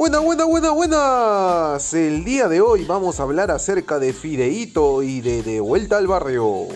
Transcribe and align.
Buena, 0.00 0.18
buena, 0.20 0.44
buena, 0.46 0.70
buenas. 0.70 1.92
El 1.92 2.24
día 2.24 2.48
de 2.48 2.62
hoy 2.62 2.86
vamos 2.86 3.20
a 3.20 3.24
hablar 3.24 3.50
acerca 3.50 3.98
de 3.98 4.14
fideito 4.14 5.02
y 5.02 5.20
de 5.20 5.42
De 5.42 5.60
Vuelta 5.60 5.98
al 5.98 6.06
Barrio. 6.06 6.68